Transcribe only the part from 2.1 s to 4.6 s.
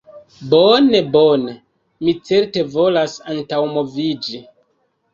certe volas antaŭmoviĝi.